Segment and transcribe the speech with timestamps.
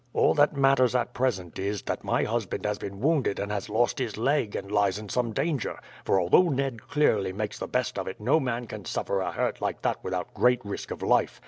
[0.15, 3.99] All that matters at present is, that my husband has been wounded and has lost
[3.99, 8.07] his leg, and lies in some danger; for although Ned clearly makes the best of
[8.07, 11.39] it, no man can suffer a hurt like that without great risk of life.